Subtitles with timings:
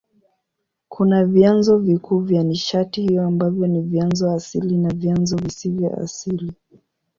[0.89, 6.53] Kuna vyanzo vikuu vya nishati hiyo ambavyo ni vyanzo asili na vyanzo visivyo asili.